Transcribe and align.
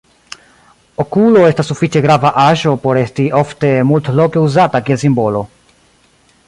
Okulo 1.03 1.43
estas 1.49 1.69
sufiĉe 1.71 2.01
grava 2.07 2.31
aĵo, 2.45 2.73
por 2.87 3.01
esti 3.03 3.27
ofte 3.43 3.73
multloke 3.91 4.45
uzata 4.49 4.83
kiel 4.89 5.03
simbolo. 5.05 5.49